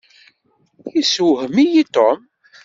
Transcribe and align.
Yessewhem-iyi 0.93 1.83
Tom. 1.95 2.19